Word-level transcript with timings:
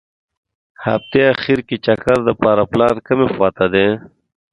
هغتې 0.85 1.21
اخیر 1.33 1.59
کې 1.67 1.75
چکر 1.85 2.17
دپاره 2.29 2.63
پلان 2.71 2.95
کومې 3.07 3.27
خوا 3.33 3.49
ته 3.57 3.65
دي. 3.73 3.87